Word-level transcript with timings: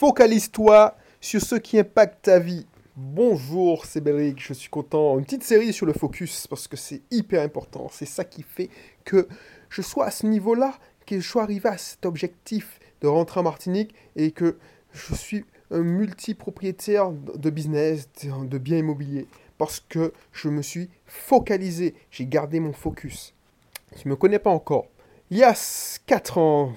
Focalise-toi 0.00 0.96
sur 1.20 1.42
ce 1.42 1.56
qui 1.56 1.78
impacte 1.78 2.22
ta 2.22 2.38
vie. 2.38 2.64
Bonjour, 2.96 3.84
c'est 3.84 4.00
Belric, 4.00 4.42
je 4.42 4.54
suis 4.54 4.70
content. 4.70 5.18
Une 5.18 5.26
petite 5.26 5.42
série 5.42 5.74
sur 5.74 5.84
le 5.84 5.92
focus 5.92 6.46
parce 6.46 6.68
que 6.68 6.78
c'est 6.78 7.02
hyper 7.10 7.42
important. 7.42 7.90
C'est 7.92 8.06
ça 8.06 8.24
qui 8.24 8.42
fait 8.42 8.70
que 9.04 9.28
je 9.68 9.82
sois 9.82 10.06
à 10.06 10.10
ce 10.10 10.24
niveau-là, 10.24 10.72
que 11.04 11.20
je 11.20 11.28
sois 11.28 11.42
arrivé 11.42 11.68
à 11.68 11.76
cet 11.76 12.06
objectif 12.06 12.80
de 13.02 13.08
rentrer 13.08 13.40
en 13.40 13.42
Martinique 13.42 13.94
et 14.16 14.30
que 14.30 14.56
je 14.94 15.14
suis 15.14 15.44
un 15.70 15.82
multipropriétaire 15.82 17.10
de 17.10 17.50
business, 17.50 18.08
de 18.24 18.56
biens 18.56 18.78
immobiliers. 18.78 19.26
Parce 19.58 19.80
que 19.80 20.14
je 20.32 20.48
me 20.48 20.62
suis 20.62 20.88
focalisé, 21.04 21.94
j'ai 22.10 22.24
gardé 22.24 22.58
mon 22.58 22.72
focus. 22.72 23.34
Tu 23.98 24.08
ne 24.08 24.12
me 24.12 24.16
connais 24.16 24.38
pas 24.38 24.48
encore. 24.48 24.86
Il 25.28 25.36
y 25.36 25.44
a 25.44 25.54
4 26.06 26.38
ans, 26.38 26.72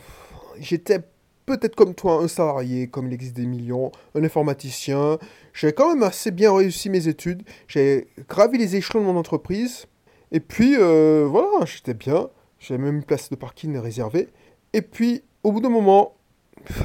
j'étais 0.60 1.00
peut-être 1.46 1.76
comme 1.76 1.94
toi, 1.94 2.22
un 2.24 2.28
salarié, 2.28 2.88
comme 2.88 3.08
il 3.08 3.14
existe 3.14 3.36
des 3.36 3.46
millions, 3.46 3.92
un 4.16 4.24
informaticien. 4.24 5.18
J'ai 5.54 5.74
quand 5.74 5.94
même 5.94 6.04
assez 6.04 6.32
bien 6.32 6.54
réussi 6.56 6.90
mes 6.90 7.08
études. 7.08 7.44
J'ai 7.68 8.08
gravi 8.30 8.58
les 8.58 8.76
échelons 8.76 9.02
de 9.02 9.06
mon 9.06 9.18
entreprise. 9.18 9.86
Et 10.32 10.40
puis, 10.40 10.76
euh, 10.78 11.26
voilà, 11.30 11.66
j'étais 11.66 11.94
bien. 11.94 12.30
J'avais 12.60 12.82
même 12.82 12.98
une 12.98 13.04
place 13.04 13.30
de 13.30 13.36
parking 13.36 13.78
réservée. 13.78 14.30
Et 14.74 14.82
puis, 14.82 15.24
au 15.44 15.52
bout 15.52 15.62
d'un 15.62 15.70
moment, 15.70 16.16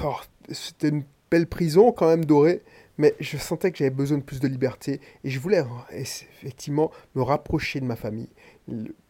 oh, 0.05 0.17
c'était 0.51 0.89
une 0.89 1.05
belle 1.31 1.47
prison 1.47 1.93
quand 1.93 2.09
même 2.09 2.25
dorée. 2.25 2.63
Mais 2.99 3.15
je 3.21 3.37
sentais 3.37 3.71
que 3.71 3.79
j'avais 3.79 3.91
besoin 3.91 4.19
de 4.19 4.25
plus 4.25 4.41
de 4.41 4.49
liberté. 4.49 5.01
Et 5.23 5.31
je 5.31 5.39
voulais 5.39 5.63
effectivement 5.93 6.91
me 7.15 7.23
rapprocher 7.23 7.79
de 7.81 7.85
ma 7.85 7.95
famille. 7.95 8.29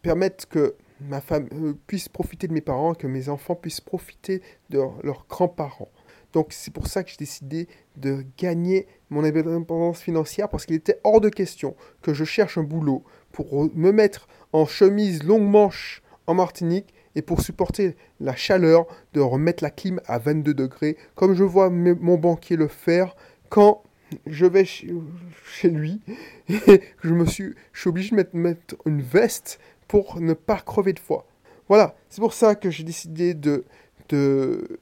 Permettre 0.03 0.47
que 0.47 0.75
ma 1.01 1.21
femme 1.21 1.49
euh, 1.53 1.75
puisse 1.87 2.09
profiter 2.09 2.49
de 2.49 2.53
mes 2.53 2.61
parents, 2.61 2.95
que 2.95 3.07
mes 3.07 3.29
enfants 3.29 3.55
puissent 3.55 3.81
profiter 3.81 4.43
de 4.71 4.79
leurs 5.03 5.27
grands-parents. 5.29 5.91
Donc 6.33 6.49
c'est 6.51 6.73
pour 6.73 6.87
ça 6.87 7.05
que 7.05 7.11
j'ai 7.11 7.17
décidé 7.17 7.69
de 7.97 8.25
gagner 8.37 8.87
mon 9.11 9.25
indépendance 9.25 10.01
financière 10.01 10.49
parce 10.49 10.67
qu'il 10.67 10.77
était 10.77 11.01
hors 11.05 11.21
de 11.21 11.31
question 11.31 11.75
que 12.03 12.13
je 12.13 12.25
cherche 12.25 12.59
un 12.59 12.63
boulot 12.63 13.03
pour 13.33 13.71
me 13.75 13.93
mettre 13.93 14.29
en 14.53 14.67
chemise 14.67 15.23
longue 15.23 15.49
manche 15.49 16.03
en 16.27 16.35
Martinique 16.35 16.93
et 17.15 17.23
pour 17.23 17.41
supporter 17.41 17.97
la 18.21 18.37
chaleur 18.37 18.87
de 19.15 19.21
remettre 19.21 19.63
la 19.65 19.71
clim 19.71 20.01
à 20.07 20.19
22 20.19 20.53
degrés 20.53 20.99
comme 21.15 21.35
je 21.35 21.45
vois 21.45 21.71
mon 21.71 22.19
banquier 22.19 22.57
le 22.57 22.69
faire 22.69 23.17
quand 23.49 23.83
je 24.27 24.47
vais 24.47 24.65
chez, 24.65 25.69
lui 25.71 26.01
et 26.49 26.83
je 27.03 27.13
me 27.13 27.27
suis, 27.27 27.55
je 27.73 27.81
suis 27.81 27.89
obligé 27.89 28.15
de 28.15 28.27
mettre 28.33 28.77
une 28.87 29.03
veste 29.03 29.59
pour 29.87 30.21
ne 30.21 30.35
pas 30.35 30.61
crever 30.61 30.93
de 30.93 30.99
foi. 30.99 31.27
Voilà, 31.69 31.95
c'est 32.09 32.21
pour 32.21 32.33
ça 32.33 32.55
que 32.55 32.71
j'ai 32.71 32.85
décidé 32.85 33.35
de, 33.35 33.65
de, 34.09 34.79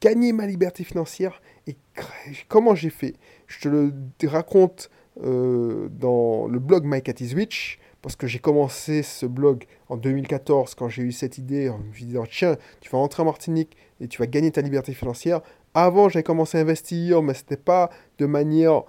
gagner 0.00 0.32
ma 0.32 0.46
liberté 0.46 0.84
financière. 0.84 1.40
Et 1.66 1.76
comment 2.48 2.74
j'ai 2.74 2.90
fait 2.90 3.14
Je 3.46 3.60
te 3.60 3.68
le 3.68 3.92
raconte 4.24 4.90
euh, 5.22 5.88
dans 5.90 6.46
le 6.46 6.58
blog 6.58 6.84
My 6.84 7.02
Cat 7.02 7.14
is 7.20 7.34
Rich, 7.34 7.78
parce 8.02 8.16
que 8.16 8.26
j'ai 8.26 8.38
commencé 8.38 9.02
ce 9.02 9.26
blog 9.26 9.64
en 9.88 9.96
2014 9.96 10.74
quand 10.74 10.88
j'ai 10.88 11.02
eu 11.02 11.12
cette 11.12 11.36
idée 11.36 11.68
en 11.68 11.78
me 11.78 11.92
disant 11.92 12.24
tiens, 12.28 12.56
tu 12.80 12.88
vas 12.90 12.98
rentrer 12.98 13.22
en 13.22 13.26
Martinique 13.26 13.76
et 14.00 14.08
tu 14.08 14.18
vas 14.18 14.26
gagner 14.26 14.50
ta 14.50 14.62
liberté 14.62 14.94
financière. 14.94 15.42
Avant, 15.74 16.08
j'ai 16.08 16.22
commencé 16.22 16.58
à 16.58 16.62
investir, 16.62 17.22
mais 17.22 17.34
ce 17.34 17.40
n'était 17.40 17.56
pas 17.56 17.90
de 18.18 18.26
manière 18.26 18.82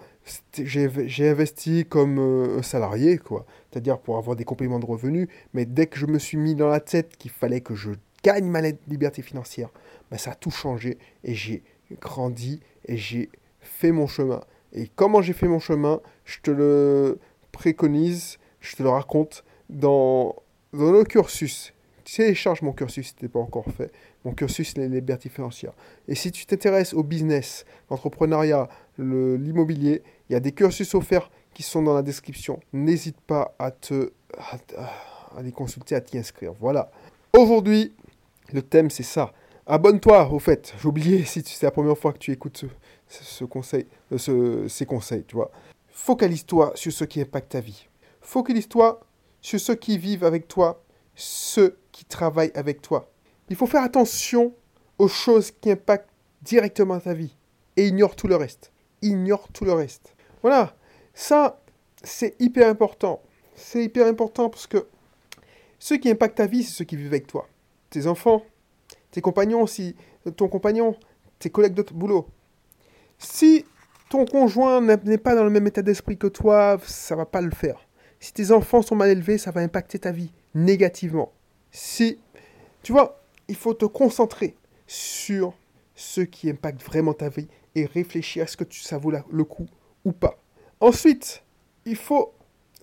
j'ai 0.54 1.30
investi 1.30 1.86
comme 1.86 2.20
euh, 2.20 2.62
salarié, 2.62 3.18
quoi. 3.18 3.46
C'est-à-dire 3.70 4.00
pour 4.00 4.18
avoir 4.18 4.36
des 4.36 4.44
compléments 4.44 4.80
de 4.80 4.86
revenus. 4.86 5.28
Mais 5.54 5.66
dès 5.66 5.88
que 5.88 5.98
je 5.98 6.06
me 6.06 6.20
suis 6.20 6.38
mis 6.38 6.56
dans 6.56 6.68
la 6.68 6.80
tête 6.80 7.18
qu'il 7.18 7.32
fallait 7.32 7.62
que 7.62 7.76
je 7.76 7.92
gagne 8.24 8.46
ma 8.46 8.62
liberté 8.88 9.22
financière, 9.22 9.70
ben 10.10 10.18
ça 10.18 10.32
a 10.32 10.36
tout 10.36 10.52
changé 10.52 10.98
et 11.24 11.34
j'ai 11.34 11.64
grandi 12.00 12.62
et 12.86 12.98
j'ai 12.98 13.30
fait 13.60 13.92
mon 13.92 14.08
chemin. 14.08 14.42
Et 14.74 14.90
comment 14.96 15.22
j'ai 15.22 15.34
fait 15.34 15.48
mon 15.48 15.60
chemin, 15.60 16.02
je 16.26 16.40
te 16.42 16.52
le 16.52 17.20
préconise, 17.52 18.38
je 18.60 18.76
te 18.76 18.84
le 18.84 18.90
raconte 18.90 19.44
dans, 19.70 20.36
dans 20.74 20.92
le 20.92 21.04
cursus. 21.04 21.74
Télécharge 22.16 22.62
mon 22.62 22.74
cursus 22.74 23.08
si 23.08 23.16
ce 23.18 23.26
n'est 23.26 23.30
pas 23.30 23.40
encore 23.40 23.66
fait. 23.78 23.92
Mon 24.26 24.34
cursus, 24.34 24.78
les 24.78 24.90
libertés 24.90 25.30
financières. 25.30 25.74
Et 26.08 26.16
si 26.16 26.32
tu 26.32 26.46
t'intéresses 26.46 26.94
au 26.94 27.04
business, 27.04 27.66
l'entrepreneuriat, 27.90 28.68
l'immobilier, 28.98 30.04
il 30.30 30.34
y 30.34 30.36
a 30.36 30.40
des 30.40 30.52
cursus 30.52 30.94
offerts 30.94 31.32
qui 31.54 31.64
sont 31.64 31.82
dans 31.82 31.94
la 31.94 32.02
description. 32.02 32.60
N'hésite 32.74 33.20
pas 33.22 33.56
à 33.60 33.72
te 33.72 34.12
à, 34.38 35.42
les 35.42 35.52
consulter, 35.52 35.96
à 35.96 36.02
t'y 36.02 36.18
inscrire. 36.18 36.54
Voilà. 36.60 36.92
Aujourd'hui, 37.38 37.94
le 38.52 38.62
thème 38.62 38.90
c'est 38.90 39.04
ça. 39.04 39.34
Abonne-toi, 39.66 40.30
au 40.32 40.40
fait. 40.40 40.74
J'ai 40.82 40.88
oublié 40.88 41.24
si 41.26 41.42
c'est 41.46 41.66
la 41.66 41.72
première 41.72 41.98
fois 41.98 42.12
que 42.14 42.18
tu 42.18 42.32
écoutes 42.32 42.66
ce, 43.08 43.46
conseil, 43.46 43.88
euh, 44.12 44.18
ce, 44.18 44.68
ces 44.68 44.86
conseils, 44.86 45.24
tu 45.26 45.36
vois. 45.36 45.52
Focalise-toi 45.90 46.74
sur 46.76 46.92
ce 46.92 47.04
qui 47.04 47.22
impacte 47.22 47.52
ta 47.52 47.62
vie. 47.62 47.88
Focalise-toi 48.22 49.00
sur 49.42 49.60
ceux 49.60 49.76
qui 49.76 49.98
vivent 49.98 50.24
avec 50.24 50.48
toi, 50.48 50.84
ceux 51.16 51.78
qui 51.92 52.06
travaillent 52.06 52.52
avec 52.56 52.82
toi. 52.82 53.12
Il 53.50 53.56
faut 53.56 53.68
faire 53.68 53.84
attention 53.84 54.54
aux 54.98 55.08
choses 55.08 55.52
qui 55.52 55.72
impactent 55.72 56.10
directement 56.42 57.00
ta 57.00 57.14
vie 57.14 57.36
et 57.78 57.88
ignore 57.88 58.16
tout 58.16 58.28
le 58.28 58.36
reste. 58.36 58.72
Ignore 59.02 59.50
tout 59.50 59.66
le 59.66 59.74
reste. 59.74 60.16
Voilà, 60.42 60.76
ça, 61.14 61.62
c'est 62.04 62.36
hyper 62.40 62.70
important. 62.70 63.22
C'est 63.56 63.84
hyper 63.84 64.08
important 64.08 64.50
parce 64.50 64.68
que 64.68 64.88
ceux 65.80 65.98
qui 65.98 66.10
impactent 66.10 66.38
ta 66.38 66.48
vie, 66.48 66.64
c'est 66.64 66.74
ceux 66.74 66.86
qui 66.86 66.96
vivent 66.96 67.08
avec 67.08 67.28
toi. 67.28 67.48
Tes 67.90 68.08
enfants, 68.08 68.44
tes 69.12 69.22
compagnons 69.22 69.62
aussi, 69.62 69.96
ton 70.38 70.48
compagnon, 70.48 70.96
tes 71.40 71.50
collègues 71.50 71.74
de 71.74 71.84
boulot. 71.94 72.28
Si 73.18 73.66
ton 74.10 74.26
conjoint 74.26 74.82
n'est 74.82 75.18
pas 75.18 75.36
dans 75.36 75.44
le 75.44 75.50
même 75.50 75.68
état 75.68 75.82
d'esprit 75.82 76.18
que 76.18 76.28
toi, 76.28 76.78
ça 76.86 77.16
va 77.16 77.26
pas 77.26 77.42
le 77.42 77.52
faire. 77.52 77.88
Si 78.20 78.34
tes 78.34 78.52
enfants 78.52 78.82
sont 78.82 78.96
mal 78.96 79.10
élevés, 79.10 79.38
ça 79.38 79.52
va 79.52 79.62
impacter 79.62 80.00
ta 80.00 80.12
vie 80.12 80.32
négativement. 80.54 81.32
Si, 81.72 82.20
tu 82.84 82.92
vois, 82.92 83.22
il 83.48 83.56
faut 83.56 83.74
te 83.74 83.86
concentrer 83.86 84.56
sur 84.88 85.54
ce 85.96 86.22
qui 86.22 86.50
impacte 86.50 86.82
vraiment 86.84 87.14
ta 87.14 87.30
vie 87.30 87.48
et 87.76 87.86
réfléchir 87.86 88.44
à 88.44 88.48
ce 88.48 88.58
que 88.58 88.64
ça 88.72 88.98
vaut 88.98 89.12
le 89.12 89.44
coup 89.44 89.68
ou 90.04 90.12
pas. 90.12 90.38
Ensuite, 90.80 91.44
il 91.86 91.96
faut. 91.96 92.34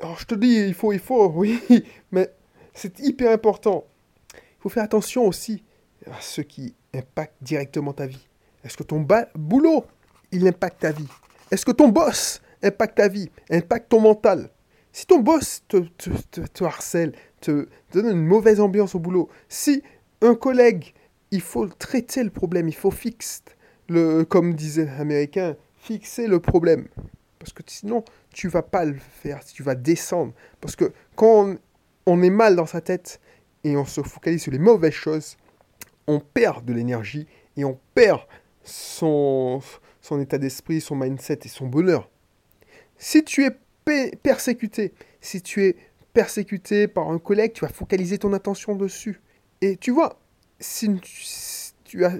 Alors, 0.00 0.18
je 0.18 0.26
te 0.26 0.34
dis, 0.34 0.54
il 0.54 0.74
faut, 0.74 0.92
il 0.92 1.00
faut, 1.00 1.28
oui, 1.34 1.60
mais 2.12 2.32
c'est 2.72 2.98
hyper 3.00 3.32
important. 3.32 3.84
Il 4.34 4.62
faut 4.62 4.68
faire 4.68 4.84
attention 4.84 5.26
aussi 5.26 5.62
à 6.06 6.20
ce 6.20 6.40
qui 6.40 6.74
impacte 6.94 7.34
directement 7.42 7.92
ta 7.92 8.06
vie. 8.06 8.26
Est-ce 8.64 8.76
que 8.76 8.82
ton 8.82 9.06
boulot, 9.34 9.84
il 10.32 10.46
impacte 10.46 10.80
ta 10.80 10.92
vie? 10.92 11.08
Est-ce 11.50 11.64
que 11.64 11.72
ton 11.72 11.88
boss 11.88 12.40
impacte 12.62 12.96
ta 12.96 13.08
vie, 13.08 13.30
impacte 13.50 13.88
ton 13.88 14.00
mental? 14.00 14.50
Si 14.98 15.06
ton 15.06 15.20
boss 15.20 15.62
te, 15.68 16.64
harcèle, 16.64 17.12
te 17.40 17.68
donne 17.92 18.10
une 18.10 18.26
mauvaise 18.26 18.58
ambiance 18.58 18.96
au 18.96 18.98
boulot, 18.98 19.28
si 19.48 19.84
un 20.22 20.34
collègue, 20.34 20.92
il 21.30 21.40
faut 21.40 21.68
traiter 21.68 22.24
le 22.24 22.30
problème, 22.30 22.66
il 22.66 22.74
faut 22.74 22.90
fixer, 22.90 23.42
le, 23.88 24.24
comme 24.24 24.54
disait 24.54 24.86
l'américain, 24.86 25.54
fixer 25.76 26.26
le 26.26 26.40
problème. 26.40 26.88
Parce 27.38 27.52
que 27.52 27.62
sinon, 27.64 28.04
tu 28.34 28.48
vas 28.48 28.62
pas 28.62 28.84
le 28.84 28.96
faire, 28.98 29.44
tu 29.44 29.62
vas 29.62 29.76
descendre. 29.76 30.32
Parce 30.60 30.74
que 30.74 30.92
quand 31.14 31.54
on, 32.04 32.22
est 32.22 32.30
mal 32.30 32.56
dans 32.56 32.66
sa 32.66 32.80
tête 32.80 33.20
et 33.62 33.76
on 33.76 33.84
se 33.84 34.02
focalise 34.02 34.42
sur 34.42 34.50
les 34.50 34.58
mauvaises 34.58 34.90
choses, 34.90 35.36
on 36.08 36.18
perd 36.18 36.64
de 36.64 36.72
l'énergie 36.72 37.28
et 37.56 37.64
on 37.64 37.78
perd 37.94 38.22
son, 38.64 39.60
son 40.00 40.20
état 40.20 40.38
d'esprit, 40.38 40.80
son 40.80 40.96
mindset 40.96 41.38
et 41.44 41.48
son 41.48 41.68
bonheur. 41.68 42.10
Si 42.96 43.22
tu 43.22 43.44
es 43.44 43.52
persécuté, 44.22 44.92
si 45.20 45.42
tu 45.42 45.64
es 45.64 45.76
persécuté 46.12 46.88
par 46.88 47.08
un 47.10 47.18
collègue, 47.18 47.52
tu 47.52 47.64
vas 47.64 47.72
focaliser 47.72 48.18
ton 48.18 48.32
attention 48.32 48.74
dessus. 48.74 49.20
Et 49.60 49.76
tu 49.76 49.90
vois, 49.90 50.18
si 50.60 50.88
tu 51.84 52.04
as, 52.04 52.12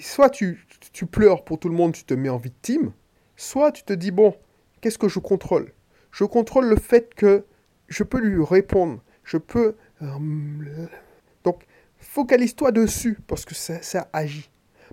soit 0.00 0.30
tu, 0.30 0.66
tu 0.92 1.06
pleures 1.06 1.44
pour 1.44 1.58
tout 1.58 1.68
le 1.68 1.74
monde, 1.74 1.92
tu 1.92 2.04
te 2.04 2.14
mets 2.14 2.28
en 2.28 2.38
victime, 2.38 2.92
Soit 3.36 3.72
tu 3.72 3.82
te 3.82 3.92
dis, 3.92 4.10
bon, 4.10 4.36
qu'est-ce 4.80 4.98
que 4.98 5.08
je 5.08 5.18
contrôle? 5.18 5.72
Je 6.12 6.24
contrôle 6.24 6.66
le 6.66 6.76
fait 6.76 7.14
que 7.14 7.44
je 7.88 8.04
peux 8.04 8.20
lui 8.20 8.44
répondre. 8.44 9.02
Je 9.24 9.36
peux... 9.38 9.74
Euh, 10.02 10.86
donc, 11.42 11.64
focalise-toi 11.98 12.70
dessus, 12.70 13.18
parce 13.26 13.44
que 13.44 13.54
ça, 13.54 14.08
agit. 14.12 14.50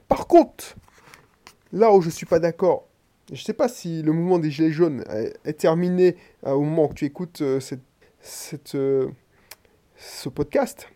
Par 0.08 0.28
contre, 0.28 0.76
là 1.72 1.92
où 1.94 2.02
je 2.02 2.08
ne 2.08 2.12
suis 2.12 2.26
pas 2.26 2.40
d'accord, 2.40 2.88
je 3.32 3.42
ne 3.42 3.46
sais 3.46 3.54
pas 3.54 3.68
si 3.68 4.02
le 4.02 4.12
mouvement 4.12 4.40
des 4.40 4.52
Gilets 4.52 4.72
jaunes 4.72 5.04
est, 5.46 5.54
terminé 5.54 6.16
euh, 6.46 6.52
au 6.52 6.62
moment 6.62 6.90
où 6.90 6.94
tu 6.94 7.06
écoutes 7.06 7.42
euh, 7.42 7.60
cette, 7.60 8.78
ce 9.96 10.30
podcast, 10.30 10.90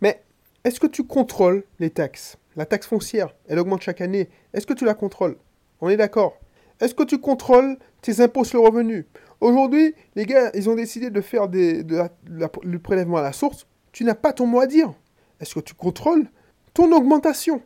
mais 0.00 0.22
est-ce 0.64 0.80
que 0.80 0.86
tu 0.86 1.04
contrôles 1.04 1.64
les 1.78 1.90
taxes? 1.90 2.38
La 2.56 2.66
taxe 2.66 2.86
foncière, 2.86 3.34
elle 3.48 3.58
augmente 3.58 3.82
chaque 3.82 4.00
année. 4.00 4.28
Est-ce 4.52 4.66
que 4.66 4.72
tu 4.72 4.84
la 4.84 4.94
contrôles? 4.94 5.36
On 5.80 5.88
est 5.88 5.96
d'accord 5.96 6.38
est-ce 6.80 6.94
que 6.94 7.02
tu 7.02 7.18
contrôles 7.18 7.76
tes 8.02 8.20
impôts 8.20 8.44
sur 8.44 8.62
le 8.62 8.68
revenu? 8.68 9.06
Aujourd'hui, 9.40 9.94
les 10.14 10.26
gars, 10.26 10.50
ils 10.54 10.70
ont 10.70 10.76
décidé 10.76 11.10
de 11.10 11.20
faire 11.20 11.48
le 11.48 12.78
prélèvement 12.78 13.16
à 13.16 13.22
la 13.22 13.32
source. 13.32 13.66
Tu 13.92 14.04
n'as 14.04 14.14
pas 14.14 14.32
ton 14.32 14.46
mot 14.46 14.60
à 14.60 14.66
dire. 14.66 14.92
Est-ce 15.40 15.54
que 15.54 15.60
tu 15.60 15.74
contrôles 15.74 16.28
ton 16.74 16.92
augmentation? 16.92 17.62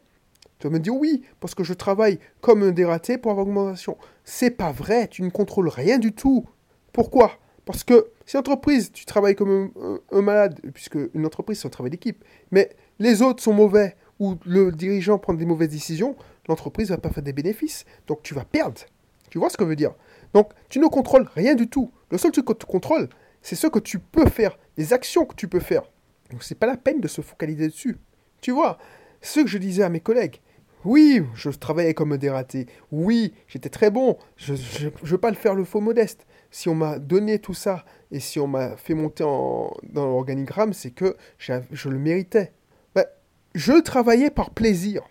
Tu 0.63 0.69
vas 0.69 0.75
me 0.75 0.79
dire 0.79 0.95
oui, 0.95 1.23
parce 1.41 1.57
que 1.57 1.65
je 1.65 1.75
travaille 1.75 2.21
comme 2.41 2.63
un 2.63 2.71
dératé 2.71 3.19
pour 3.19 3.33
avoir 3.33 3.49
augmentation. 3.49 3.99
C'est 4.23 4.53
pas 4.53 4.71
vrai, 4.71 5.09
tu 5.09 5.23
ne 5.23 5.29
contrôles 5.29 5.67
rien 5.67 5.99
du 5.99 6.13
tout. 6.13 6.49
Pourquoi? 6.93 7.33
Parce 7.65 7.83
que 7.83 8.13
si 8.27 8.37
entreprise, 8.37 8.93
tu 8.93 9.05
travailles 9.05 9.35
comme 9.35 9.73
un, 10.13 10.23
malade, 10.23 10.61
puisque 10.73 10.97
une 11.15 11.27
entreprise, 11.27 11.59
c'est 11.59 11.67
un 11.67 11.71
travail 11.71 11.91
d'équipe, 11.91 12.25
mais 12.53 12.71
les 13.01 13.23
autres 13.23 13.43
sont 13.43 13.53
mauvais, 13.53 13.97
ou 14.21 14.37
le 14.47 14.71
dirigeant 14.71 15.19
prend 15.19 15.35
des 15.35 15.47
mauvaises 15.47 15.71
décisions, 15.71 16.15
l'entreprise 16.47 16.91
va 16.91 16.97
pas 16.97 17.11
faire 17.11 17.25
des 17.25 17.33
bénéfices. 17.33 17.85
Donc 18.07 18.23
tu 18.23 18.33
vas 18.33 18.45
perdre. 18.45 18.83
Tu 19.31 19.39
vois 19.39 19.51
ce 19.51 19.57
que 19.57 19.65
je 19.65 19.69
veux 19.69 19.75
dire? 19.75 19.97
Donc 20.33 20.53
tu 20.69 20.79
ne 20.79 20.87
contrôles 20.87 21.29
rien 21.35 21.57
du 21.57 21.67
tout. 21.69 21.91
Le 22.13 22.19
seul 22.19 22.31
truc 22.31 22.47
que 22.47 22.53
tu 22.53 22.67
contrôles, 22.67 23.09
c'est 23.43 23.57
ce 23.57 23.67
que 23.67 23.81
tu 23.81 23.99
peux 23.99 24.27
faire, 24.27 24.57
les 24.77 24.93
actions 24.93 25.25
que 25.25 25.35
tu 25.35 25.49
peux 25.49 25.59
faire. 25.59 25.83
Donc 26.31 26.45
c'est 26.45 26.55
pas 26.55 26.69
la 26.69 26.77
peine 26.77 27.01
de 27.01 27.09
se 27.09 27.21
focaliser 27.21 27.67
dessus. 27.67 27.99
Tu 28.41 28.53
vois, 28.53 28.79
ce 29.23 29.41
que 29.41 29.49
je 29.49 29.59
disais 29.59 29.83
à 29.83 29.89
mes 29.89 30.01
collègues. 30.01 30.41
Oui, 30.85 31.23
je 31.35 31.51
travaillais 31.51 31.95
comme 31.95 32.13
un 32.13 32.19
dératé. 32.19 32.67
Oui, 32.91 33.35
j'étais 33.47 33.69
très 33.69 33.91
bon. 33.91 34.19
Je 34.37 34.55
ne 34.55 34.91
veux 35.03 35.19
pas 35.19 35.31
le 35.31 35.37
faire 35.37 35.55
le 35.55 35.65
faux 35.65 35.81
modeste. 35.81 36.27
Si 36.51 36.69
on 36.69 36.75
m'a 36.75 36.99
donné 36.99 37.39
tout 37.39 37.55
ça 37.55 37.85
et 38.11 38.21
si 38.21 38.41
on 38.41 38.47
m'a 38.47 38.77
fait 38.77 38.95
monter 38.95 39.25
dans 39.25 39.73
l'organigramme, 39.95 40.73
c'est 40.73 40.91
que 40.91 41.17
je 41.39 41.89
le 41.89 41.99
méritais. 41.99 42.53
Ben, 42.95 43.07
je 43.55 43.81
travaillais 43.81 44.31
par 44.31 44.51
plaisir. 44.51 45.03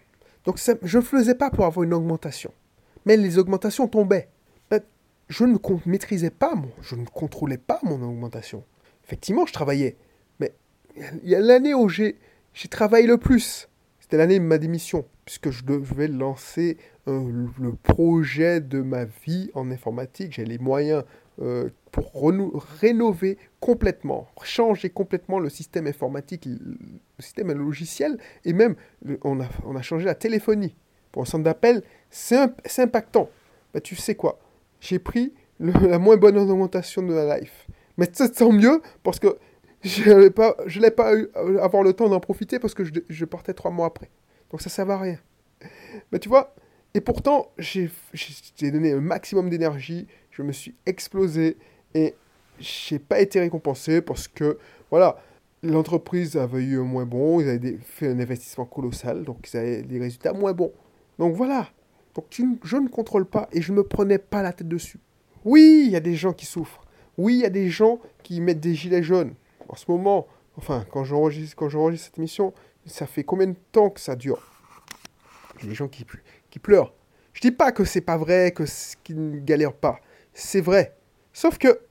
Donc 0.45 0.59
je 0.83 0.97
ne 0.97 1.03
faisais 1.03 1.35
pas 1.35 1.49
pour 1.49 1.65
avoir 1.65 1.83
une 1.83 1.93
augmentation. 1.93 2.53
Mais 3.05 3.17
les 3.17 3.37
augmentations 3.37 3.87
tombaient. 3.87 4.29
Ben, 4.69 4.81
je 5.29 5.45
ne 5.45 5.57
maîtrisais 5.85 6.29
pas, 6.29 6.53
mon, 6.53 6.69
je 6.81 6.95
ne 6.95 7.05
contrôlais 7.05 7.57
pas 7.57 7.79
mon 7.83 8.01
augmentation. 8.01 8.63
Effectivement, 9.05 9.45
je 9.45 9.53
travaillais. 9.53 9.97
Mais 10.39 10.53
il 11.23 11.29
y 11.29 11.35
a 11.35 11.39
l'année 11.39 11.73
où 11.73 11.89
j'ai 11.89 12.17
travaillé 12.69 13.07
le 13.07 13.17
plus. 13.17 13.69
C'était 13.99 14.17
l'année 14.17 14.39
de 14.39 14.43
ma 14.43 14.57
démission, 14.57 15.05
puisque 15.31 15.51
je 15.51 15.63
devais 15.63 16.09
lancer 16.09 16.77
euh, 17.07 17.47
le 17.57 17.71
projet 17.71 18.59
de 18.59 18.81
ma 18.81 19.05
vie 19.05 19.49
en 19.53 19.71
informatique. 19.71 20.33
J'ai 20.33 20.43
les 20.43 20.57
moyens 20.57 21.05
euh, 21.41 21.69
pour 21.93 22.11
rénover 22.81 23.37
complètement, 23.61 24.27
changer 24.43 24.89
complètement 24.89 25.39
le 25.39 25.47
système 25.49 25.87
informatique, 25.87 26.45
le 26.45 26.77
système 27.19 27.49
logiciel, 27.53 28.17
et 28.43 28.51
même 28.51 28.75
on 29.23 29.39
a, 29.39 29.45
on 29.65 29.77
a 29.77 29.81
changé 29.81 30.03
la 30.03 30.15
téléphonie. 30.15 30.75
Pour 31.13 31.21
un 31.21 31.25
centre 31.25 31.45
d'appel, 31.45 31.81
c'est 32.09 32.49
impactant. 32.79 33.29
Bah, 33.73 33.79
tu 33.79 33.95
sais 33.95 34.15
quoi? 34.15 34.37
J'ai 34.81 34.99
pris 34.99 35.31
la 35.61 35.97
moins 35.97 36.17
bonne 36.17 36.37
augmentation 36.37 37.03
de 37.03 37.13
la 37.13 37.39
life. 37.39 37.67
Mais 37.95 38.09
ça 38.11 38.27
tant 38.27 38.51
mieux, 38.51 38.81
parce 39.01 39.19
que 39.19 39.37
je 39.83 40.09
n'allais 40.09 40.29
pas, 40.29 40.57
pas 40.95 41.15
eu, 41.15 41.29
euh, 41.37 41.59
avoir 41.59 41.83
le 41.83 41.93
temps 41.93 42.09
d'en 42.09 42.19
profiter 42.19 42.59
parce 42.59 42.73
que 42.73 42.83
je, 42.83 42.91
je, 43.07 43.25
partais 43.25 43.53
trois 43.53 43.71
mois 43.71 43.87
après. 43.87 44.09
Donc 44.51 44.61
ça 44.61 44.69
servait 44.69 44.93
à 44.93 44.99
rien. 44.99 45.17
Mais 46.11 46.19
tu 46.19 46.29
vois, 46.29 46.53
et 46.93 47.01
pourtant, 47.01 47.51
j'ai 47.57 47.89
donné 48.61 48.91
un 48.91 48.99
maximum 48.99 49.49
d'énergie, 49.49 50.07
je 50.29 50.43
me 50.43 50.51
suis 50.51 50.75
explosé 50.85 51.57
et 51.93 52.15
j'ai 52.59 52.99
pas 52.99 53.21
été 53.21 53.39
récompensé 53.39 54.01
parce 54.01 54.27
que, 54.27 54.57
voilà, 54.89 55.17
l'entreprise 55.63 56.35
avait 56.35 56.63
eu 56.63 56.79
un 56.79 56.83
moins 56.83 57.05
bon, 57.05 57.39
ils 57.39 57.49
avaient 57.49 57.77
fait 57.81 58.09
un 58.09 58.19
investissement 58.19 58.65
colossal, 58.65 59.23
donc 59.23 59.49
ils 59.51 59.57
avaient 59.57 59.81
des 59.83 59.99
résultats 59.99 60.33
moins 60.33 60.53
bons. 60.53 60.73
Donc 61.17 61.33
voilà, 61.35 61.69
donc 62.13 62.25
je 62.63 62.77
ne 62.77 62.87
contrôle 62.89 63.25
pas 63.25 63.47
et 63.53 63.61
je 63.61 63.71
ne 63.71 63.77
me 63.77 63.83
prenais 63.83 64.17
pas 64.17 64.41
la 64.41 64.51
tête 64.51 64.67
dessus. 64.67 64.99
Oui, 65.45 65.83
il 65.85 65.91
y 65.91 65.95
a 65.95 66.01
des 66.01 66.15
gens 66.15 66.33
qui 66.33 66.45
souffrent. 66.45 66.81
Oui, 67.17 67.35
il 67.35 67.41
y 67.41 67.45
a 67.45 67.49
des 67.49 67.69
gens 67.69 67.99
qui 68.23 68.41
mettent 68.41 68.59
des 68.59 68.75
gilets 68.75 69.03
jaunes 69.03 69.33
en 69.69 69.75
ce 69.75 69.85
moment, 69.89 70.27
enfin, 70.57 70.85
quand 70.91 71.03
quand 71.03 71.69
j'enregistre 71.69 72.05
cette 72.05 72.17
émission, 72.17 72.53
ça 72.85 73.05
fait 73.05 73.23
combien 73.23 73.47
de 73.47 73.55
temps 73.71 73.89
que 73.89 73.99
ça 73.99 74.15
dure? 74.15 74.41
Il 75.57 75.63
y 75.63 75.65
a 75.67 75.69
des 75.69 75.75
gens 75.75 75.87
qui, 75.87 76.05
pleurent. 76.59 76.93
Je 77.33 77.41
dis 77.41 77.51
pas 77.51 77.71
que 77.71 77.85
c'est 77.85 78.01
pas 78.01 78.17
vrai, 78.17 78.51
que 78.51 78.63
qu'ils 79.03 79.31
ne 79.31 79.39
galèrent 79.39 79.75
pas. 79.75 79.99
C'est 80.33 80.61
vrai. 80.61 80.97
Sauf 81.33 81.57
que, 81.57 81.81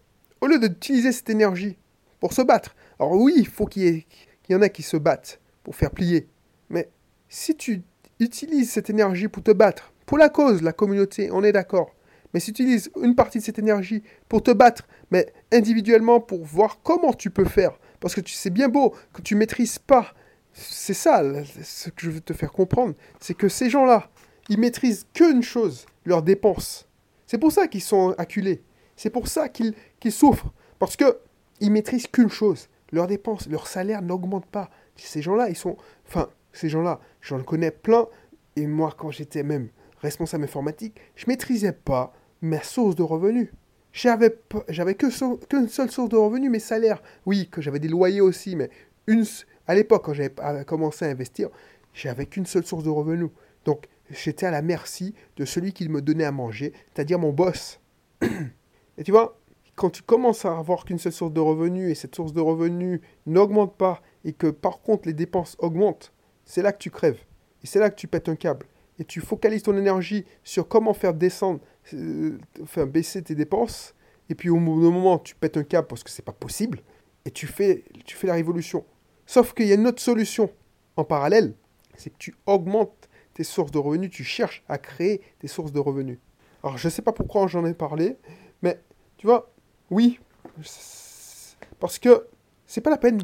au 0.41 0.47
lieu 0.47 0.59
d'utiliser 0.59 1.13
cette 1.13 1.31
énergie 1.31 1.79
pour 2.19 2.33
se 2.33 2.43
battre, 2.43 2.75
alors 2.99 3.13
oui, 3.13 3.35
il 3.37 3.47
faut 3.47 3.67
qu'il 3.67 4.05
y, 4.49 4.55
en 4.55 4.63
ait 4.63 4.71
qui 4.71 4.83
se 4.83 4.97
battent 4.97 5.41
pour 5.63 5.77
faire 5.77 5.91
plier. 5.91 6.29
Mais 6.69 6.91
si 7.29 7.55
tu 7.55 7.83
utilises 8.19 8.71
cette 8.71 8.91
énergie 8.91 9.29
pour 9.29 9.43
te 9.43 9.51
battre, 9.53 9.93
pour 10.07 10.19
la 10.19 10.29
cause, 10.29 10.63
la 10.63 10.73
communauté, 10.73 11.31
on 11.31 11.45
est 11.45 11.53
d'accord. 11.53 11.95
Mais 12.35 12.41
si 12.41 12.53
tu 12.53 12.63
utilises 12.63 12.91
une 13.03 13.15
partie 13.15 13.39
de 13.39 13.45
cette 13.45 13.59
énergie 13.59 14.03
pour 14.29 14.43
te 14.43 14.51
battre, 14.51 14.87
mais 15.11 15.33
individuellement 15.53 16.21
pour 16.21 16.45
voir 16.45 16.81
comment 16.83 17.13
tu 17.13 17.31
peux 17.31 17.45
faire, 17.45 17.79
parce 18.01 18.15
que 18.15 18.21
c'est 18.27 18.51
bien 18.51 18.69
beau 18.69 18.95
que 19.13 19.23
tu 19.23 19.35
maîtrises 19.35 19.79
pas. 19.79 20.15
C'est 20.53 20.95
ça 20.95 21.23
ce 21.63 21.91
que 21.91 22.03
je 22.03 22.11
veux 22.11 22.21
te 22.21 22.33
faire 22.33 22.53
comprendre, 22.53 22.95
c'est 23.21 23.35
que 23.35 23.49
ces 23.49 23.71
gens-là, 23.71 24.11
ils 24.49 24.59
maîtrisent 24.59 25.07
qu'une 25.13 25.43
chose, 25.43 25.87
leurs 26.05 26.23
dépenses. 26.23 26.89
C'est 27.27 27.39
pour 27.39 27.53
ça 27.53 27.69
qu'ils 27.69 27.83
sont 27.83 28.15
acculés. 28.19 28.63
C'est 28.97 29.11
pour 29.11 29.29
ça 29.29 29.49
qu'ils 29.49 29.75
souffrent, 30.11 30.53
parce 30.79 30.97
que 30.97 31.19
ils 31.61 31.71
maîtrisent 31.71 32.09
qu'une 32.09 32.31
chose, 32.31 32.69
leurs 32.93 33.07
dépenses, 33.07 33.49
leur 33.49 33.67
salaire 33.67 34.03
n'augmente 34.03 34.47
pas. 34.47 34.71
Ces 34.97 35.23
gens-là, 35.23 35.49
ils 35.49 35.57
sont, 35.57 35.77
enfin, 36.07 36.29
ces 36.53 36.69
gens-là, 36.69 37.01
j'en 37.21 37.43
connais 37.43 37.71
plein. 37.71 38.07
Et 38.57 38.67
moi, 38.67 38.95
quand 38.97 39.11
j'étais 39.11 39.43
même 39.43 39.69
responsable 40.03 40.45
informatique, 40.45 41.01
je 41.15 41.27
maîtrisais 41.29 41.73
pas 41.73 42.13
ma 42.43 42.63
source 42.63 42.97
de 42.97 43.03
revenus. 43.03 43.49
J'avais, 43.93 44.31
que 44.31 45.47
qu'une 45.47 45.69
seule 45.69 45.91
source 45.91 46.09
de 46.09 46.17
revenus, 46.17 46.51
mes 46.51 46.59
salaires. 46.59 47.03
Oui, 47.27 47.49
que 47.51 47.61
j'avais 47.61 47.79
des 47.79 47.89
loyers 47.89 48.21
aussi, 48.21 48.57
mais 48.57 48.71
une, 49.07 49.25
à 49.67 49.75
l'époque, 49.75 50.05
quand 50.05 50.13
j'avais 50.13 50.33
commencé 50.67 51.05
à 51.05 51.09
investir, 51.09 51.49
j'avais 51.95 52.27
qu'une 52.27 52.47
seule 52.47 52.65
source 52.65 52.85
de 52.85 52.91
revenus. 52.91 53.31
Donc, 53.65 53.87
j'étais 54.11 54.47
à 54.47 54.51
la 54.51 54.63
merci 54.63 55.15
de 55.37 55.45
celui 55.45 55.73
qui 55.73 55.89
me 55.89 56.03
donnait 56.03 56.25
à 56.25 56.33
manger, 56.33 56.73
c'est-à-dire 56.93 57.19
mon 57.19 57.33
boss. 57.33 57.81
et 58.23 59.05
tu 59.05 59.11
vois, 59.11 59.39
quand 59.77 59.91
tu 59.91 60.03
commences 60.03 60.45
à 60.45 60.59
avoir 60.59 60.85
qu'une 60.85 60.99
seule 60.99 61.13
source 61.13 61.33
de 61.33 61.41
revenus 61.41 61.91
et 61.91 61.95
cette 61.95 62.15
source 62.15 62.33
de 62.33 62.41
revenus 62.41 63.01
n'augmente 63.27 63.77
pas 63.77 64.03
et 64.25 64.33
que 64.33 64.49
par 64.49 64.81
contre 64.81 65.09
les 65.09 65.15
dépenses 65.15 65.57
augmentent, 65.59 66.13
c'est 66.45 66.63
là 66.63 66.73
que 66.73 66.79
tu 66.79 66.91
crèves. 66.91 67.21
Et 67.63 67.67
c'est 67.67 67.79
là 67.79 67.91
que 67.91 67.95
tu 67.95 68.07
pètes 68.07 68.29
un 68.29 68.37
câble. 68.37 68.67
Et 68.99 69.05
tu 69.05 69.21
focalises 69.21 69.63
ton 69.63 69.77
énergie 69.77 70.27
sur 70.45 70.69
comment 70.69 70.93
faire 70.93 71.15
descendre 71.15 71.61
euh, 71.95 72.39
enfin, 72.63 72.87
baisser 72.87 73.23
tes 73.23 73.35
dépenses, 73.35 73.95
et 74.29 74.35
puis 74.35 74.51
au 74.51 74.57
moment 74.57 75.19
tu 75.19 75.35
pètes 75.35 75.57
un 75.57 75.65
câble 75.65 75.89
parce 75.89 76.05
que 76.05 76.11
c'est 76.11 76.25
pas 76.25 76.33
possible, 76.33 76.83
et 77.25 77.31
tu 77.31 77.47
fais, 77.47 77.85
tu 78.05 78.17
fais 78.17 78.27
la 78.27 78.35
révolution. 78.35 78.85
Sauf 79.31 79.55
qu'il 79.55 79.69
y 79.69 79.71
a 79.71 79.77
une 79.77 79.87
autre 79.87 80.03
solution 80.03 80.51
en 80.97 81.05
parallèle, 81.05 81.55
c'est 81.97 82.11
que 82.11 82.19
tu 82.19 82.35
augmentes 82.47 83.09
tes 83.33 83.45
sources 83.45 83.71
de 83.71 83.79
revenus, 83.79 84.11
tu 84.11 84.25
cherches 84.25 84.65
à 84.69 84.77
créer 84.77 85.23
des 85.41 85.47
sources 85.47 85.71
de 85.71 85.79
revenus. 85.79 86.19
Alors 86.65 86.79
je 86.79 86.89
sais 86.89 87.01
pas 87.01 87.13
pourquoi 87.13 87.47
j'en 87.47 87.65
ai 87.65 87.73
parlé, 87.73 88.17
mais 88.61 88.81
tu 89.19 89.29
vois, 89.29 89.53
oui, 89.89 90.19
parce 91.79 92.01
que 92.01 92.27
c'est 92.67 92.81
pas 92.81 92.91
la 92.91 92.97
peine 92.97 93.23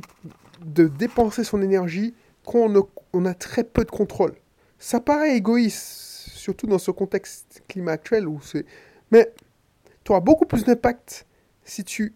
de 0.64 0.86
dépenser 0.86 1.42
son 1.42 1.60
énergie 1.60 2.14
quand 2.44 2.70
on 3.12 3.24
a 3.24 3.34
très 3.34 3.64
peu 3.64 3.84
de 3.84 3.90
contrôle. 3.90 4.36
Ça 4.78 5.00
paraît 5.00 5.36
égoïste 5.36 6.28
surtout 6.36 6.68
dans 6.68 6.78
ce 6.78 6.92
contexte 6.92 7.64
climat 7.66 7.90
actuel 7.90 8.28
où 8.28 8.40
c'est. 8.42 8.64
Mais 9.10 9.34
tu 10.04 10.12
auras 10.12 10.20
beaucoup 10.20 10.46
plus 10.46 10.62
d'impact 10.62 11.26
si 11.64 11.82
tu, 11.82 12.14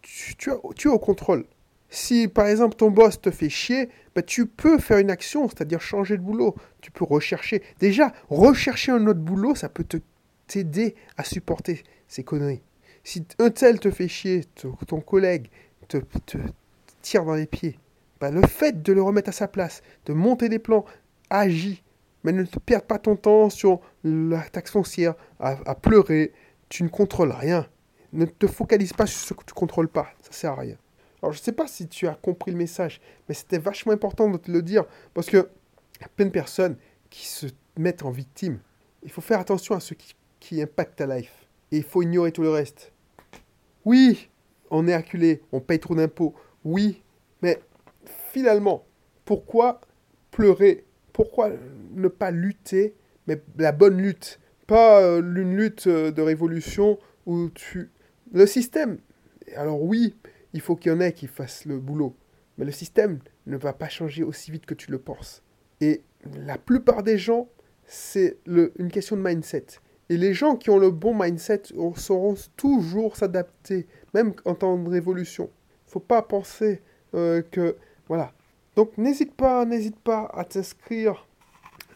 tu, 0.00 0.34
tu, 0.34 0.50
as, 0.50 0.58
tu 0.74 0.88
au 0.88 0.98
contrôle. 0.98 1.46
Si 1.94 2.26
par 2.26 2.46
exemple 2.46 2.74
ton 2.74 2.90
boss 2.90 3.20
te 3.20 3.30
fait 3.30 3.50
chier, 3.50 3.90
bah, 4.14 4.22
tu 4.22 4.46
peux 4.46 4.78
faire 4.78 4.96
une 4.96 5.10
action, 5.10 5.46
c'est-à-dire 5.46 5.82
changer 5.82 6.16
de 6.16 6.22
boulot. 6.22 6.54
Tu 6.80 6.90
peux 6.90 7.04
rechercher. 7.04 7.62
Déjà, 7.80 8.14
rechercher 8.30 8.92
un 8.92 9.06
autre 9.06 9.20
boulot, 9.20 9.54
ça 9.54 9.68
peut 9.68 9.84
te 9.84 9.98
t'aider 10.46 10.94
à 11.18 11.24
supporter 11.24 11.82
ces 12.08 12.24
conneries. 12.24 12.62
Si 13.04 13.26
un 13.38 13.50
tel 13.50 13.78
te 13.78 13.90
fait 13.90 14.08
chier, 14.08 14.44
ton 14.86 15.00
collègue 15.02 15.50
te, 15.88 15.98
tire 17.02 17.26
dans 17.26 17.34
les 17.34 17.46
pieds, 17.46 17.78
bah, 18.20 18.30
le 18.30 18.40
fait 18.46 18.82
de 18.82 18.92
le 18.94 19.02
remettre 19.02 19.28
à 19.28 19.32
sa 19.32 19.46
place, 19.46 19.82
de 20.06 20.14
monter 20.14 20.48
des 20.48 20.58
plans, 20.58 20.86
agis 21.28 21.82
mais 22.24 22.32
ne 22.32 22.44
te 22.44 22.58
perds 22.58 22.84
pas 22.84 22.98
ton 22.98 23.16
temps 23.16 23.50
sur 23.50 23.80
la 24.02 24.40
taxe 24.40 24.70
foncière 24.70 25.14
à, 25.40 25.74
pleurer. 25.74 26.32
Tu 26.70 26.84
ne 26.84 26.88
contrôles 26.88 27.32
rien. 27.32 27.66
Ne 28.14 28.24
te 28.24 28.46
focalise 28.46 28.94
pas 28.94 29.06
sur 29.06 29.20
ce 29.20 29.34
que 29.34 29.44
tu 29.44 29.52
ne 29.52 29.58
contrôles 29.58 29.88
pas. 29.88 30.08
Ça 30.20 30.32
sert 30.32 30.52
à 30.52 30.60
rien. 30.60 30.76
Alors, 31.22 31.32
je 31.32 31.38
ne 31.38 31.42
sais 31.42 31.52
pas 31.52 31.68
si 31.68 31.86
tu 31.86 32.08
as 32.08 32.14
compris 32.14 32.50
le 32.50 32.56
message, 32.56 33.00
mais 33.28 33.34
c'était 33.34 33.58
vachement 33.58 33.92
important 33.92 34.28
de 34.28 34.36
te 34.38 34.50
le 34.50 34.60
dire 34.60 34.84
parce 35.14 35.28
que 35.28 35.48
y 36.00 36.04
a 36.04 36.08
plein 36.16 36.26
de 36.26 36.30
personnes 36.30 36.76
qui 37.10 37.28
se 37.28 37.46
mettent 37.76 38.02
en 38.02 38.10
victime. 38.10 38.58
Il 39.04 39.10
faut 39.10 39.20
faire 39.20 39.38
attention 39.38 39.74
à 39.74 39.80
ce 39.80 39.94
qui, 39.94 40.60
impacte 40.60 40.96
ta 40.96 41.06
life. 41.06 41.46
Et 41.70 41.78
il 41.78 41.82
faut 41.84 42.02
ignorer 42.02 42.32
tout 42.32 42.42
le 42.42 42.50
reste. 42.50 42.92
Oui, 43.84 44.28
on 44.70 44.86
est 44.88 44.92
acculé, 44.92 45.42
on 45.52 45.60
paye 45.60 45.78
trop 45.78 45.94
d'impôts. 45.94 46.34
Oui, 46.64 47.02
mais 47.40 47.60
finalement, 48.32 48.84
pourquoi 49.24 49.80
pleurer? 50.30 50.84
Pourquoi 51.12 51.50
ne 51.92 52.08
pas 52.08 52.30
lutter, 52.30 52.94
mais 53.26 53.40
la 53.58 53.72
bonne 53.72 53.98
lutte 53.98 54.40
Pas 54.66 55.00
euh, 55.00 55.20
une 55.20 55.56
lutte 55.56 55.86
euh, 55.86 56.10
de 56.10 56.22
révolution 56.22 56.98
où 57.26 57.48
tu... 57.50 57.90
Le 58.32 58.46
système, 58.46 58.98
alors 59.56 59.82
oui, 59.82 60.16
il 60.52 60.60
faut 60.60 60.76
qu'il 60.76 60.92
y 60.92 60.94
en 60.94 61.00
ait 61.00 61.12
qui 61.12 61.26
fassent 61.26 61.64
le 61.64 61.78
boulot, 61.78 62.16
mais 62.58 62.64
le 62.64 62.72
système 62.72 63.20
ne 63.46 63.56
va 63.56 63.72
pas 63.72 63.88
changer 63.88 64.22
aussi 64.22 64.50
vite 64.50 64.66
que 64.66 64.74
tu 64.74 64.90
le 64.90 64.98
penses. 64.98 65.42
Et 65.80 66.02
la 66.36 66.58
plupart 66.58 67.02
des 67.02 67.18
gens, 67.18 67.48
c'est 67.84 68.38
une 68.46 68.90
question 68.90 69.16
de 69.16 69.22
mindset. 69.22 69.66
Et 70.08 70.16
les 70.16 70.34
gens 70.34 70.56
qui 70.56 70.70
ont 70.70 70.78
le 70.78 70.90
bon 70.90 71.14
mindset 71.14 71.62
sauront 71.96 72.34
toujours 72.56 73.16
s'adapter, 73.16 73.86
même 74.14 74.34
en 74.44 74.54
temps 74.54 74.76
de 74.76 74.88
révolution. 74.88 75.50
Faut 75.86 76.00
pas 76.00 76.22
penser 76.22 76.82
euh, 77.14 77.42
que... 77.42 77.76
Voilà. 78.08 78.32
Donc 78.76 78.96
n'hésite 78.98 79.34
pas, 79.34 79.64
n'hésite 79.64 79.98
pas 79.98 80.30
à 80.34 80.44
t'inscrire 80.44 81.26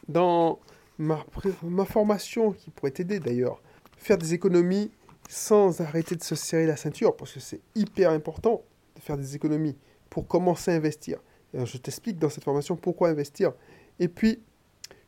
dans 0.08 0.58
ma 0.98 1.84
formation 1.84 2.52
qui 2.52 2.70
pourrait 2.70 2.90
t'aider 2.90 3.20
d'ailleurs. 3.20 3.60
Faire 3.98 4.18
des 4.18 4.34
économies 4.34 4.90
sans 5.28 5.80
arrêter 5.80 6.16
de 6.16 6.22
se 6.22 6.34
serrer 6.34 6.66
la 6.66 6.76
ceinture, 6.76 7.16
parce 7.16 7.32
que 7.32 7.40
c'est 7.40 7.60
hyper 7.74 8.10
important 8.10 8.62
de 8.94 9.00
faire 9.00 9.16
des 9.16 9.36
économies 9.36 9.76
pour 10.10 10.26
commencer 10.26 10.70
à 10.70 10.74
investir. 10.74 11.18
je 11.54 11.76
t'explique 11.78 12.18
dans 12.18 12.30
cette 12.30 12.44
formation 12.44 12.76
pourquoi 12.76 13.08
investir. 13.08 13.52
Et 13.98 14.08
puis, 14.08 14.40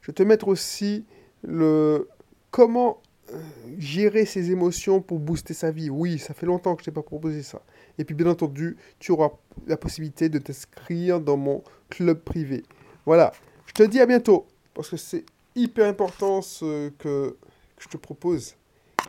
je 0.01 0.09
vais 0.09 0.15
te 0.15 0.23
mettre 0.23 0.49
aussi 0.49 1.05
le 1.43 2.09
comment 2.51 3.01
euh, 3.33 3.43
gérer 3.79 4.25
ses 4.25 4.51
émotions 4.51 5.03
pour 5.03 5.19
booster 5.19 5.53
sa 5.53 5.71
vie. 5.71 5.91
Oui, 5.91 6.19
ça 6.19 6.33
fait 6.33 6.47
longtemps 6.47 6.75
que 6.75 6.83
je 6.83 6.87
t'ai 6.87 6.95
pas 6.95 7.03
proposé 7.03 7.43
ça. 7.43 7.63
Et 7.99 8.05
puis, 8.05 8.15
bien 8.15 8.27
entendu, 8.27 8.77
tu 8.99 9.13
auras 9.13 9.31
la 9.67 9.77
possibilité 9.77 10.29
de 10.29 10.39
t'inscrire 10.39 11.21
dans 11.21 11.37
mon 11.37 11.63
club 11.91 12.21
privé. 12.21 12.63
Voilà. 13.05 13.33
Je 13.67 13.73
te 13.75 13.83
dis 13.83 14.01
à 14.01 14.07
bientôt, 14.07 14.47
parce 14.73 14.89
que 14.89 14.97
c'est 14.97 15.27
hyper 15.55 15.87
important 15.87 16.41
ce 16.41 16.89
que, 16.91 17.37
que 17.77 17.83
je 17.83 17.89
te 17.89 17.97
propose. 17.99 18.55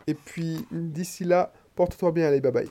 Et 0.06 0.14
puis, 0.14 0.66
d'ici 0.70 1.24
là, 1.24 1.52
porte-toi 1.74 2.12
bien. 2.12 2.26
Allez, 2.28 2.40
bye 2.40 2.52
bye. 2.52 2.68